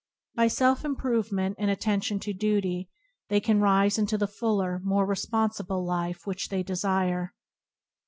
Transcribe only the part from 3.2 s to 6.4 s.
they can rise into the fuller, more responsible life